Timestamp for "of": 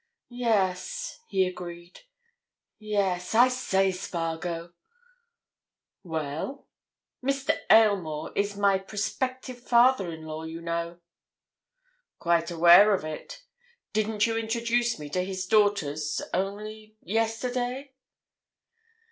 12.95-13.05